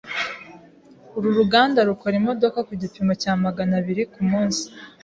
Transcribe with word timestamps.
Uru 1.17 1.29
ruganda 1.37 1.79
rukora 1.89 2.15
imodoka 2.21 2.59
ku 2.67 2.73
gipimo 2.81 3.13
cya 3.21 3.33
magana 3.43 3.73
abiri 3.81 4.03
kumunsi. 4.13 4.63